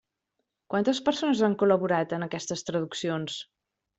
Quantes 0.73 1.01
persones 1.09 1.43
han 1.49 1.57
col·laborat 1.65 2.17
en 2.19 2.27
aquestes 2.27 2.67
traduccions? 2.71 3.37